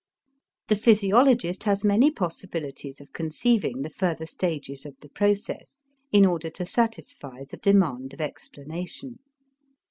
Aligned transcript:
The 0.67 0.75
physiologist 0.75 1.65
has 1.65 1.83
many 1.83 2.09
possibilities 2.09 2.99
of 2.99 3.13
conceiving 3.13 3.83
the 3.83 3.91
further 3.91 4.25
stages 4.25 4.83
of 4.83 4.95
the 5.01 5.09
process, 5.09 5.83
in 6.11 6.25
order 6.25 6.49
to 6.49 6.65
satisfy 6.65 7.43
the 7.43 7.57
demand 7.57 8.15
of 8.15 8.19
explanation. 8.19 9.19